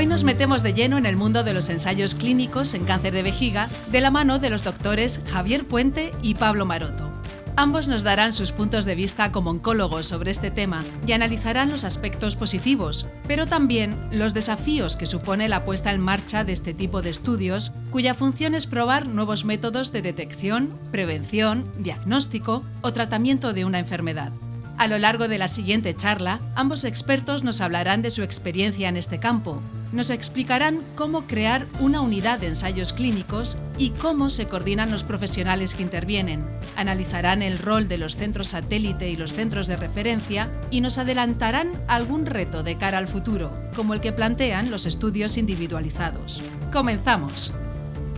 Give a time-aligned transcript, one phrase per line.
[0.00, 3.22] Hoy nos metemos de lleno en el mundo de los ensayos clínicos en cáncer de
[3.22, 7.10] vejiga de la mano de los doctores Javier Puente y Pablo Maroto.
[7.56, 11.84] Ambos nos darán sus puntos de vista como oncólogos sobre este tema y analizarán los
[11.84, 17.02] aspectos positivos, pero también los desafíos que supone la puesta en marcha de este tipo
[17.02, 23.66] de estudios, cuya función es probar nuevos métodos de detección, prevención, diagnóstico o tratamiento de
[23.66, 24.32] una enfermedad.
[24.78, 28.96] A lo largo de la siguiente charla, ambos expertos nos hablarán de su experiencia en
[28.96, 29.60] este campo,
[29.92, 35.74] nos explicarán cómo crear una unidad de ensayos clínicos y cómo se coordinan los profesionales
[35.74, 36.44] que intervienen.
[36.76, 41.72] Analizarán el rol de los centros satélite y los centros de referencia y nos adelantarán
[41.88, 46.42] algún reto de cara al futuro, como el que plantean los estudios individualizados.
[46.72, 47.52] Comenzamos.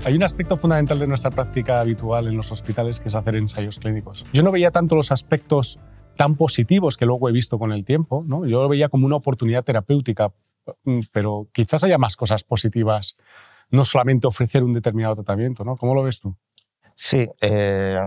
[0.05, 3.79] Hay un aspecto fundamental de nuestra práctica habitual en los hospitales que es hacer ensayos
[3.79, 4.27] clínicos.
[4.33, 5.79] Yo no veía tanto los aspectos
[6.17, 8.45] tan positivos que luego he visto con el tiempo, ¿no?
[8.45, 10.33] yo lo veía como una oportunidad terapéutica,
[11.13, 13.17] pero quizás haya más cosas positivas,
[13.71, 15.65] no solamente ofrecer un determinado tratamiento.
[15.65, 15.75] ¿no?
[15.75, 16.37] ¿Cómo lo ves tú?
[16.95, 17.99] Sí, eh,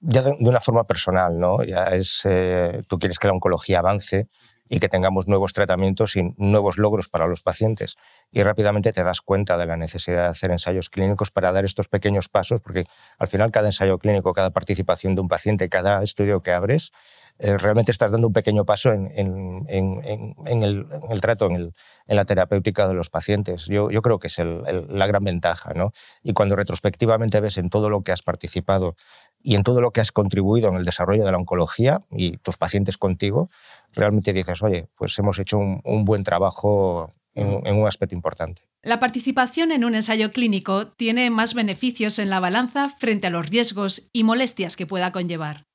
[0.00, 1.62] ya de, una forma personal, ¿no?
[1.62, 4.28] Ya es, eh, tú quieres que la oncología avance
[4.72, 7.96] y que tengamos nuevos tratamientos y nuevos logros para los pacientes.
[8.30, 11.88] Y rápidamente te das cuenta de la necesidad de hacer ensayos clínicos para dar estos
[11.88, 12.84] pequeños pasos, porque
[13.18, 16.92] al final cada ensayo clínico, cada participación de un paciente, cada estudio que abres,
[17.40, 21.72] realmente estás dando un pequeño paso en, el, trato, en,
[22.06, 23.66] la terapéutica de los pacientes.
[23.66, 25.72] Yo, creo que es la gran ventaja.
[25.74, 25.92] ¿no?
[26.22, 28.96] Y cuando retrospectivamente ves en todo lo que has participado
[29.42, 32.58] y en todo lo que has contribuido en el desarrollo de la oncología y tus
[32.58, 33.48] pacientes contigo,
[33.92, 38.62] realmente dices, oye, pues hemos hecho un, un buen trabajo en, en, un aspecto importante.
[38.82, 43.48] La participación en un ensayo clínico tiene más beneficios en la balanza frente a los
[43.48, 45.69] riesgos y molestias que pueda conllevar.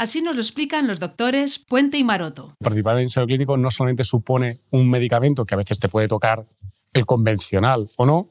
[0.00, 2.56] Así nos lo explican los doctores Puente y Maroto.
[2.58, 6.08] Participar en el ensayo clínico no solamente supone un medicamento que a veces te puede
[6.08, 6.46] tocar
[6.94, 8.28] el convencional o no,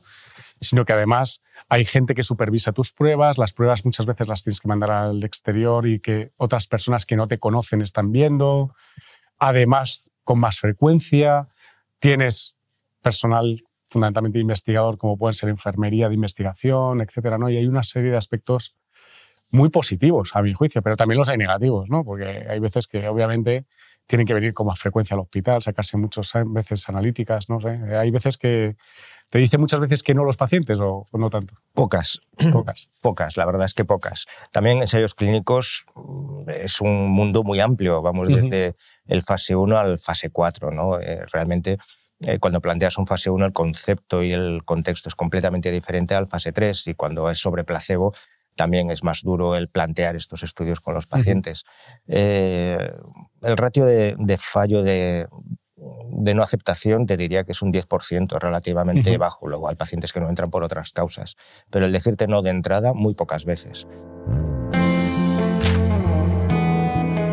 [0.59, 4.61] sino que además hay gente que supervisa tus pruebas, las pruebas muchas veces las tienes
[4.61, 8.73] que mandar al exterior y que otras personas que no te conocen están viendo.
[9.37, 11.49] Además, con más frecuencia,
[11.99, 12.55] tienes
[13.03, 17.47] personal fundamentalmente investigador, como pueden ser enfermería de investigación, etcétera, ¿no?
[17.47, 18.75] Y hay una serie de aspectos
[19.51, 22.03] muy positivos, a mi juicio, pero también los hay negativos, ¿no?
[22.03, 23.65] Porque hay veces que obviamente
[24.09, 27.69] tienen que venir con más frecuencia al hospital, sacarse muchas veces analíticas, no sé.
[27.95, 28.75] Hay veces que
[29.29, 31.53] te dicen muchas veces que no los pacientes o, no tanto.
[31.73, 32.19] Pocas.
[32.51, 32.89] Pocas.
[33.01, 34.25] Pocas, la verdad es que pocas.
[34.51, 39.99] También ensayos clínicos mm, es un mundo muy amplio, vamos desde el fase 1 al
[39.99, 40.99] fase 4, ¿no?
[40.99, 41.77] Eh, realmente
[42.21, 46.27] eh, cuando planteas un fase 1 el concepto y el contexto es completamente diferente al
[46.27, 48.13] fase 3 y cuando es sobre placebo
[48.59, 51.63] también es más duro el plantear estos estudios con los pacientes.
[52.07, 52.91] Eh,
[53.41, 55.29] el ratio de, fallo de,
[55.77, 59.47] no aceptación te diría que es un 10%, relativamente bajo.
[59.47, 61.37] Luego hay pacientes que no entran por otras causas.
[61.69, 63.87] Pero el decirte no de entrada, muy pocas veces.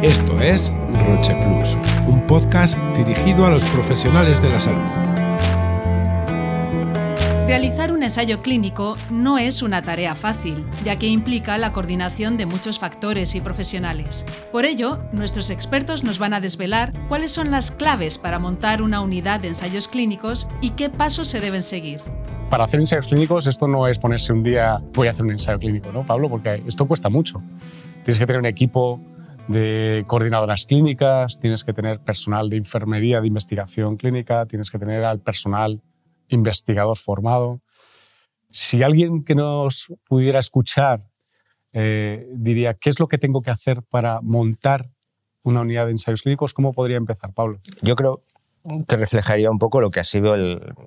[0.02, 0.72] Esto es
[1.08, 1.76] Roche Plus,
[2.06, 5.25] un podcast dirigido a los profesionales de la salud.
[7.46, 12.44] Realizar un ensayo clínico no es una tarea fácil, ya que implica la coordinación de
[12.44, 14.26] muchos factores y profesionales.
[14.50, 19.00] Por ello, nuestros expertos nos van a desvelar cuáles son las claves para montar una
[19.00, 22.00] unidad de ensayos clínicos y qué pasos se deben seguir.
[22.50, 25.60] Para hacer ensayos clínicos esto no es ponerse un día voy a hacer un ensayo
[25.60, 26.28] clínico, ¿no, Pablo?
[26.28, 27.40] Porque esto cuesta mucho.
[28.02, 29.00] Tienes que tener un equipo
[29.46, 35.04] de coordinadoras clínicas, tienes que tener personal de enfermería de investigación clínica, tienes que tener
[35.04, 35.80] al personal
[36.28, 37.60] investigador formado.
[38.50, 41.04] Si alguien que nos pudiera escuchar
[41.78, 44.88] eh, diría, ¿qué es lo que tengo que hacer para montar
[45.42, 46.54] una unidad de ensayos clínicos?
[46.54, 47.60] ¿Cómo podría empezar, Pablo?
[47.82, 48.22] Yo creo
[48.88, 50.34] que reflejaría un poco lo que ha sido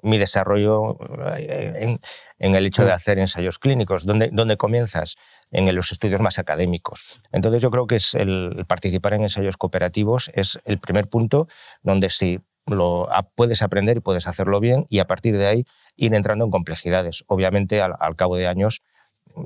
[0.02, 0.98] mi desarrollo
[1.38, 2.00] eh,
[2.40, 4.06] en, el hecho de hacer ensayos clínicos.
[4.06, 5.16] ¿Dónde, ¿Dónde, comienzas?
[5.52, 7.20] En los estudios más académicos.
[7.32, 11.48] Entonces yo creo que es el participar en ensayos cooperativos es el primer punto
[11.84, 12.40] donde si
[12.70, 16.52] lo puedes aprender y puedes hacerlo bien y a partir de ahí ir entrando en
[16.52, 17.24] complejidades.
[17.28, 18.82] Obviamente al, cabo de años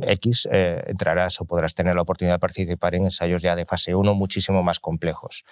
[0.01, 3.95] X eh, entrarás o podrás tener la oportunidad de participar en ensayos ya de fase
[3.95, 5.43] 1 muchísimo más complejos.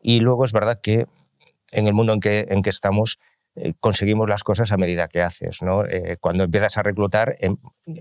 [0.00, 1.06] Y luego es verdad que
[1.72, 3.18] en el mundo en que, en que estamos
[3.80, 5.62] conseguimos las cosas a medida que haces.
[5.62, 5.84] ¿no?
[5.84, 7.56] Eh, cuando empiezas a reclutar, em,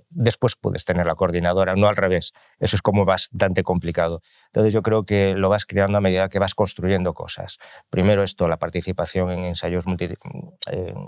[0.10, 2.34] después puedes tener la coordinadora, no al revés.
[2.60, 4.22] Eso es como bastante complicado.
[4.48, 7.58] Entonces yo creo que lo vas creando a medida que vas construyendo cosas.
[7.90, 10.10] Primero esto, la participación en ensayos multi,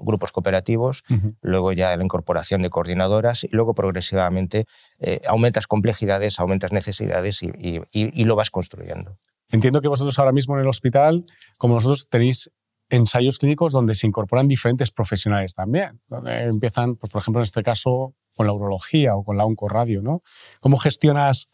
[0.01, 1.03] grupos cooperativos,
[1.41, 4.65] luego ya la incorporación de coordinadoras y luego progresivamente
[4.99, 9.17] eh, aumentas complejidades, aumentas necesidades y lo vas construyendo.
[9.49, 11.23] Entiendo que vosotros ahora mismo en el hospital,
[11.57, 12.51] como nosotros, tenéis
[12.89, 16.01] ensayos clínicos donde se incorporan diferentes profesionales también.
[16.07, 20.01] Donde empiezan, pues, por ejemplo, en este caso, con la urología o con la oncorradio.
[20.01, 20.22] ¿no?
[20.62, 21.50] ¿Cómo gestionas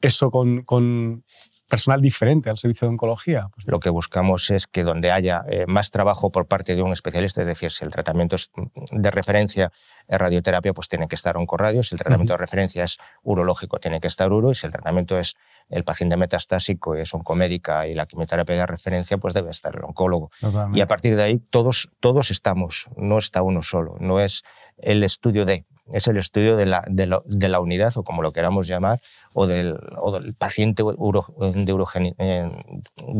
[0.00, 1.24] eso con, con,
[1.68, 3.48] personal diferente al servicio de oncología?
[3.54, 6.92] Pues lo que buscamos es que donde haya eh, más trabajo por parte de un
[6.92, 8.50] especialista, es decir, si el tratamiento es
[8.90, 9.72] de referencia
[10.06, 14.00] es radioterapia, pues tiene que estar oncorradio, si el tratamiento de referencia es urológico, tiene
[14.00, 15.34] que estar uro, y si el tratamiento es
[15.72, 19.82] el paciente metastásico y es oncomédica y la quimioterapia de referencia, pues debe estar el
[19.82, 20.30] oncólogo.
[20.74, 24.44] Y a partir de ahí todos, todos estamos, no está uno solo, no es
[24.76, 28.66] el estudio de, es el estudio de la, de, la unidad, o como lo queramos
[28.66, 29.00] llamar,
[29.32, 29.74] o del,
[30.12, 30.94] del paciente de,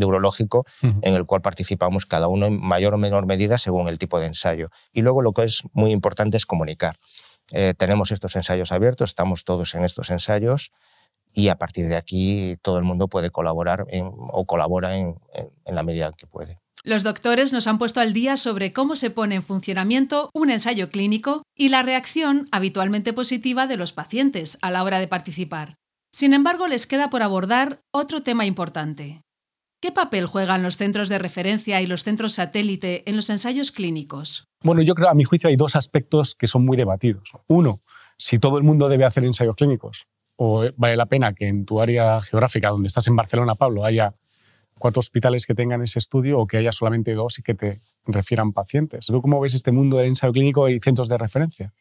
[0.04, 4.20] urológico en el cual participamos cada uno en mayor o menor medida según el tipo
[4.20, 4.70] de ensayo.
[4.92, 6.96] Y luego lo que es muy importante es comunicar.
[7.52, 10.70] Eh, tenemos estos ensayos abiertos, estamos todos en estos ensayos
[11.32, 13.86] y a partir de aquí todo el mundo puede colaborar
[14.32, 15.16] o colabora en,
[15.64, 16.58] en la medida que puede.
[16.84, 20.90] Los doctores nos han puesto al día sobre cómo se pone en funcionamiento un ensayo
[20.90, 25.76] clínico y la reacción habitualmente positiva de los pacientes a la hora de participar.
[26.10, 29.22] Sin embargo, les queda por abordar otro tema importante.
[29.80, 34.44] ¿Qué papel juegan los centros de referencia y los centros satélite en los ensayos clínicos?
[34.62, 37.30] Bueno, yo creo, a mi juicio, hay dos aspectos que son muy debatidos.
[37.46, 37.80] Uno,
[38.18, 40.06] si todo el mundo debe hacer ensayos clínicos
[40.36, 44.12] o vale la pena que en tu área geográfica, donde estás en Barcelona, Pablo, haya
[44.78, 48.52] cuatro hospitales que tengan ese estudio o que haya solamente dos y que te refieran
[48.52, 49.10] pacientes.
[49.22, 51.72] ¿Cómo ves este mundo del ensayo clínico y centros de referencia?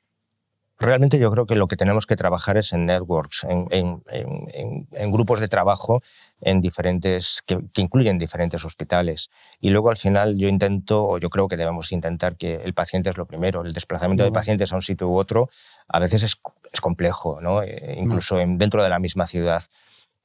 [0.81, 5.47] Realmente yo creo que lo que tenemos que trabajar es en networks, en, grupos de
[5.47, 6.01] trabajo
[6.41, 9.29] en diferentes, que, incluyen diferentes hospitales.
[9.59, 13.11] Y luego al final yo intento, o yo creo que debemos intentar que el paciente
[13.11, 13.61] es lo primero.
[13.61, 15.49] El desplazamiento de pacientes a un sitio u otro
[15.87, 16.41] a veces es,
[16.79, 17.63] complejo, ¿no?
[17.63, 19.63] Eh, incluso dentro de la misma ciudad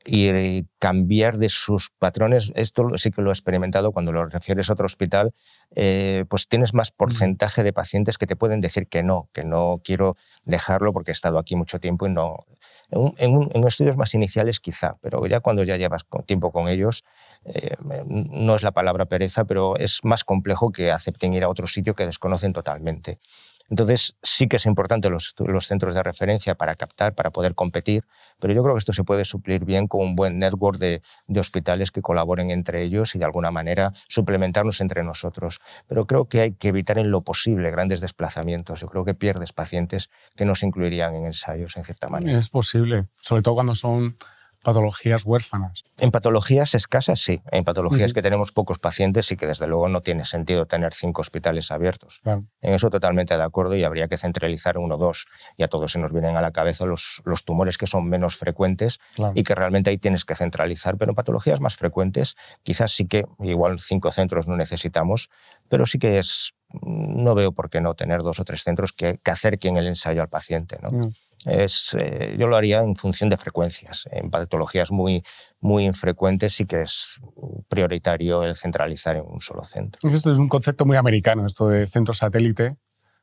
[0.07, 4.75] y cambiar de sus patrones, esto sí que lo he experimentado cuando lo refieres a
[4.75, 5.33] otro hospital,
[5.75, 9.81] eh, pues tienes más porcentaje de pacientes que te pueden decir que no, que no
[9.83, 12.37] quiero dejarlo porque he estado aquí mucho tiempo y no...
[13.19, 17.03] En, estudios más iniciales quizá, pero ya cuando ya llevas tiempo con ellos,
[17.45, 17.75] eh,
[18.07, 21.97] no es la palabra pereza, pero es más complejo que acepten ir a otro sitio
[21.97, 23.19] que desconocen totalmente.
[23.69, 28.05] Entonces, sí que es importante los, centros de referencia para captar, para poder competir,
[28.39, 31.01] pero yo creo que esto se puede suplir bien con un buen network de,
[31.39, 35.61] hospitales que colaboren entre ellos y de alguna manera suplementarnos entre nosotros.
[35.87, 38.81] Pero creo que hay que evitar en lo posible grandes desplazamientos.
[38.81, 42.39] Yo creo que pierdes pacientes que no se incluirían en ensayos en cierta manera.
[42.39, 44.17] Es posible, sobre todo cuando son
[44.67, 45.85] patologías huérfanas.
[45.97, 47.41] En patologías escasas, sí.
[47.53, 51.21] En patologías que tenemos pocos pacientes y que desde luego no tiene sentido tener cinco
[51.21, 52.21] hospitales abiertos.
[52.25, 55.27] En eso totalmente de acuerdo y habría que centralizar uno o dos.
[55.57, 58.39] Y a todos se nos vienen a la cabeza los, los tumores que son menos
[58.39, 58.99] frecuentes
[59.35, 60.97] y que realmente ahí tienes que centralizar.
[60.97, 65.31] Pero en patologías más frecuentes, quizás sí que igual cinco centros no necesitamos,
[65.69, 69.19] pero sí que es no veo por qué no tener dos o tres centros que,
[69.23, 70.79] que acerquen el ensayo al paciente.
[70.83, 71.13] ¿no?
[71.45, 74.09] Es, eh, yo lo haría en función de frecuencias.
[74.11, 75.23] En patologías muy,
[75.61, 77.21] muy infrecuentes sí que es
[77.69, 80.11] prioritario el centralizar en un solo centro.
[80.11, 82.77] Esto es un concepto muy americano, esto de centro satélite,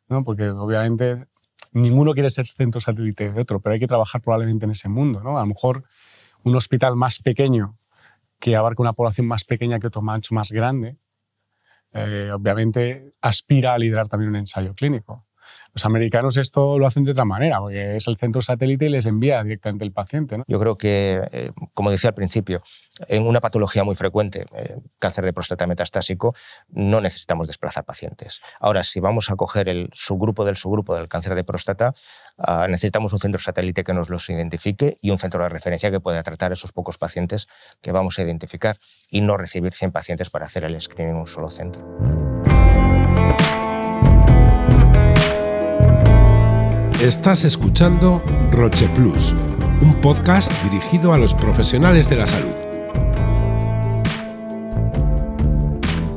[0.08, 0.24] ¿no?
[0.24, 1.26] porque obviamente
[1.72, 5.22] ninguno quiere ser centro satélite de otro, pero hay que trabajar probablemente en ese mundo.
[5.24, 5.38] ¿no?
[5.38, 5.84] A lo mejor
[6.44, 7.78] un hospital más pequeño
[8.40, 10.98] que abarca una población más pequeña que otro más grande,
[11.94, 15.26] eh, obviamente aspira a liderar también un ensayo clínico.
[15.74, 19.06] Los americanos esto lo hacen de otra manera, porque es el centro satélite y les
[19.06, 20.38] envía directamente el paciente.
[20.38, 20.44] ¿no?
[20.48, 22.62] Yo creo que, eh, como decía al principio,
[23.08, 26.36] en una patología muy frecuente, eh, cáncer de próstata metastásico,
[26.70, 28.42] no necesitamos desplazar pacientes.
[28.60, 31.94] Ahora, si vamos a coger el subgrupo del subgrupo del cáncer de próstata,
[32.38, 36.00] ah, necesitamos un centro satélite que nos los identifique y un centro de referencia que
[36.00, 37.48] pueda tratar esos pocos pacientes
[37.82, 38.78] que vamos a identificar
[39.10, 41.84] y no recibir 100 pacientes para hacer el screening en un solo centro.
[47.04, 49.36] Estás escuchando Roche Plus,
[49.82, 52.54] un podcast dirigido a los profesionales de la salud.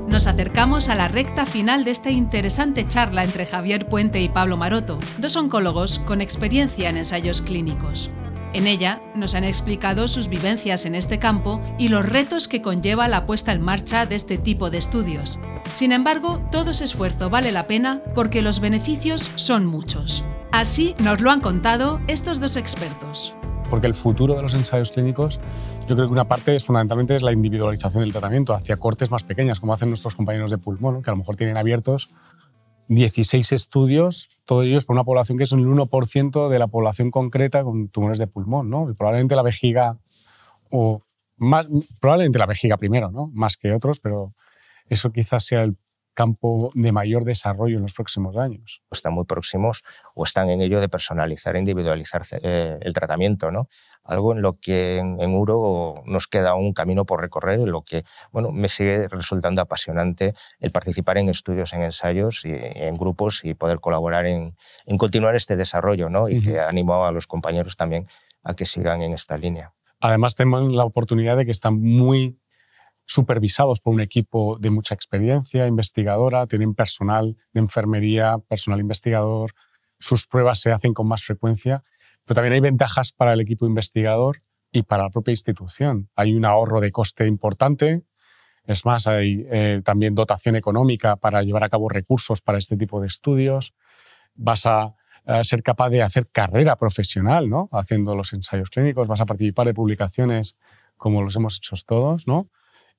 [0.07, 4.57] Nos acercamos a la recta final de esta interesante charla entre Javier Puente y Pablo
[4.57, 8.09] Maroto, dos oncólogos con experiencia en ensayos clínicos.
[8.52, 13.09] En ella nos han explicado sus vivencias en este campo y los retos que conlleva
[13.09, 15.40] la puesta en marcha de este tipo de estudios.
[15.73, 20.25] Sin embargo, todo ese esfuerzo vale la pena porque los beneficios son muchos.
[20.57, 23.35] Así nos lo han contado estos dos expertos.
[23.69, 25.39] Porque el futuro de los ensayos clínicos,
[25.87, 29.23] yo creo que una parte es fundamentalmente es la individualización del tratamiento hacia cortes más
[29.23, 32.09] pequeñas, como hacen nuestros compañeros de pulmón, que a lo mejor tienen abiertos
[32.89, 37.63] 16 estudios, todos ellos por una población que es un 1% de la población concreta
[37.63, 38.89] con tumores de pulmón, ¿no?
[38.89, 39.99] Y probablemente la vejiga,
[40.71, 41.03] o
[41.37, 41.69] más,
[42.01, 43.31] probablemente la vejiga primero, ¿no?
[43.35, 44.33] Más que otros, pero
[44.89, 45.77] eso quizás sea el
[46.16, 48.82] campo de mayor desarrollo en los próximos años.
[48.90, 53.68] Están muy próximos o están en ello de personalizar e individualizar eh, el tratamiento, ¿no?
[54.02, 58.04] Algo en lo que en, Uro nos queda un camino por recorrer, en lo que
[58.32, 63.54] bueno, me sigue resultando apasionante el participar en estudios, en ensayos y en grupos y
[63.54, 64.56] poder colaborar en,
[64.87, 66.28] en continuar este desarrollo, ¿no?
[66.28, 68.06] Y que animo a los compañeros también
[68.42, 69.75] a que sigan en esta línea.
[70.00, 72.38] Además, tenemos la oportunidad de que están muy
[73.07, 79.53] supervisados por un equipo de mucha experiencia investigadora, tienen personal de enfermería, personal investigador,
[79.99, 81.83] sus pruebas se hacen con más frecuencia,
[82.25, 86.11] pero también hay ventajas para el equipo investigador y para la propia institución.
[86.17, 88.03] Hay un ahorro de coste importante,
[88.65, 93.01] es más, hay eh, también dotación económica para llevar a cabo recursos para este tipo
[93.01, 93.75] de estudios.
[94.35, 97.69] Vas a, a ser capaz de hacer carrera profesional, ¿no?
[97.71, 100.57] Haciendo los ensayos clínicos, vas a participar de publicaciones
[100.97, 102.49] como los hemos hecho todos, ¿no?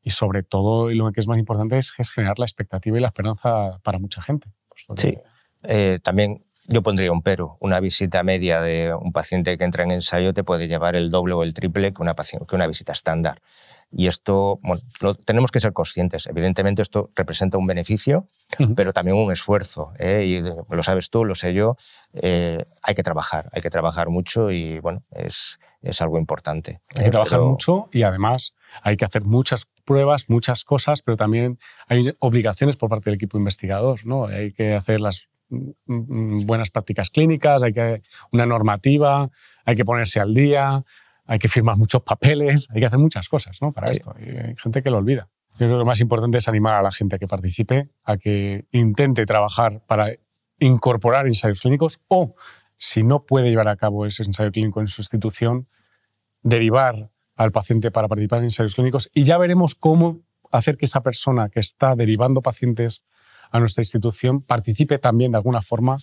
[0.07, 3.09] Y sobre todo, y lo que es más importante es, generar la expectativa y la
[3.09, 4.47] esperanza para mucha gente.
[4.69, 5.17] Pues sí,
[5.63, 7.57] eh, también yo pondría un pero.
[7.59, 11.33] Una visita media de un paciente que entra en ensayo te puede llevar el doble
[11.33, 13.41] o el triple que una, que una visita estándar.
[13.91, 14.81] Y esto, bueno,
[15.25, 16.27] tenemos que ser conscientes.
[16.27, 18.27] Evidentemente esto representa un beneficio,
[18.75, 19.93] pero también un esfuerzo.
[19.97, 20.25] ¿eh?
[20.25, 21.75] Y lo sabes tú, lo sé yo.
[22.13, 26.81] Eh, hay que trabajar, hay que trabajar mucho y bueno, es, es algo importante.
[26.95, 28.53] Hay que trabajar mucho y además
[28.83, 33.37] hay que hacer muchas pruebas, muchas cosas, pero también hay obligaciones por parte del equipo
[33.37, 34.05] investigador.
[34.05, 34.25] ¿no?
[34.25, 38.01] Hay que hacer las mm, mm, buenas prácticas clínicas, hay que
[38.33, 39.29] una normativa,
[39.63, 40.83] hay que ponerse al día,
[41.27, 43.71] hay que firmar muchos papeles, hay que hacer muchas cosas ¿no?
[43.71, 44.13] para esto.
[44.17, 45.29] hay gente que lo olvida.
[45.51, 48.17] Yo creo que lo más importante es animar a la gente a que participe, a
[48.17, 50.11] que intente trabajar para
[50.59, 52.35] incorporar ensayos clínicos o,
[52.77, 55.67] si no puede llevar a cabo ese ensayo clínico en su institución,
[56.43, 61.01] derivar al paciente para participar en ensayos clínicos y ya veremos cómo hacer que esa
[61.01, 63.03] persona que está derivando pacientes
[63.51, 65.97] a nuestra institución participe también de alguna forma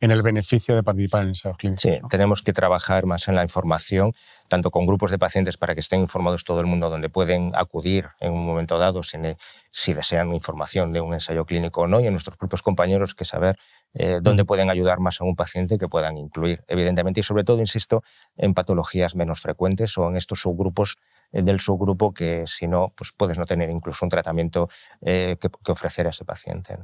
[0.00, 1.82] en el beneficio de participar en ensayos clínicos.
[1.82, 4.12] Sí, tenemos que trabajar más en la información,
[4.48, 8.08] tanto con grupos de pacientes para que estén informados todo el mundo, donde pueden acudir
[8.20, 12.12] en un momento dado si, desean información de un ensayo clínico o no, y en
[12.12, 13.58] nuestros propios compañeros que saber
[13.92, 17.60] eh, dónde pueden ayudar más a un paciente que puedan incluir, evidentemente, y sobre todo,
[17.60, 18.02] insisto,
[18.36, 20.96] en patologías menos frecuentes o en estos subgrupos
[21.32, 24.68] del subgrupo que si no, pues puedes no tener incluso un tratamiento
[25.00, 26.78] eh, que, que, ofrecer a ese paciente.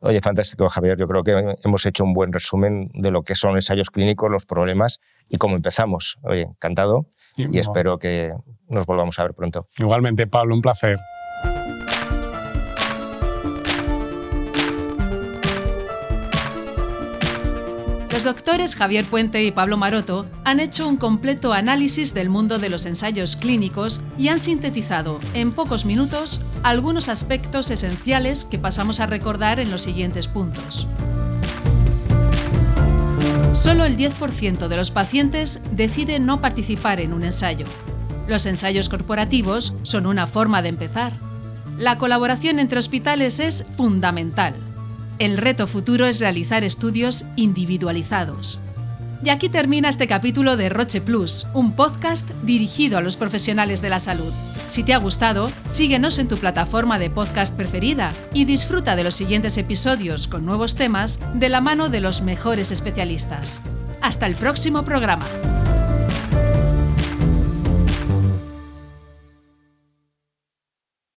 [0.00, 0.96] Oye, fantástico, Javier.
[0.98, 4.46] Yo creo que hemos hecho un buen resumen de lo que son ensayos clínicos, los
[4.46, 6.18] problemas y cómo empezamos.
[6.22, 7.06] Oye, encantado
[7.36, 8.32] y, y espero que
[8.68, 9.66] nos volvamos a ver pronto.
[9.78, 10.98] Igualmente, Pablo, un placer.
[18.12, 22.68] Los doctores Javier Puente y Pablo Maroto han hecho un completo análisis del mundo de
[22.68, 29.06] los ensayos clínicos y han sintetizado en pocos minutos algunos aspectos esenciales que pasamos a
[29.06, 30.88] recordar en los siguientes puntos.
[33.52, 37.66] Solo el 10% de los pacientes decide no participar en un ensayo.
[38.26, 41.12] Los ensayos corporativos son una forma de empezar.
[41.78, 44.56] La colaboración entre hospitales es fundamental
[45.20, 48.58] el reto futuro es realizar estudios individualizados.
[49.22, 53.90] Y aquí termina este capítulo de Roche Plus, un podcast dirigido a los profesionales de
[53.90, 54.32] la salud.
[54.66, 59.14] Si te ha gustado, síguenos en tu plataforma de podcast preferida y disfruta de los
[59.14, 63.60] siguientes episodios con nuevos temas de la mano de los mejores especialistas.
[64.00, 65.26] Hasta el próximo programa.